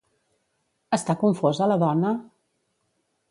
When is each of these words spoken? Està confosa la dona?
Està 0.97 1.15
confosa 1.25 1.69
la 1.73 1.79
dona? 1.85 2.17